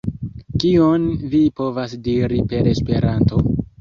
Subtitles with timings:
[0.61, 1.03] Kion
[1.33, 3.45] vi povas diri per Esperanto?